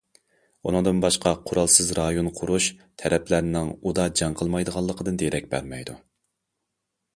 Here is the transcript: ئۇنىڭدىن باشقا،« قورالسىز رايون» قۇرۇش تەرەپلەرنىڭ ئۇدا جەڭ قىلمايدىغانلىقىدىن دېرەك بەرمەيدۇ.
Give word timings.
ئۇنىڭدىن 0.69 1.01
باشقا،« 1.03 1.33
قورالسىز 1.49 1.91
رايون» 1.99 2.29
قۇرۇش 2.39 2.71
تەرەپلەرنىڭ 3.03 3.71
ئۇدا 3.83 4.09
جەڭ 4.23 4.39
قىلمايدىغانلىقىدىن 4.41 5.23
دېرەك 5.25 5.49
بەرمەيدۇ. 5.55 5.99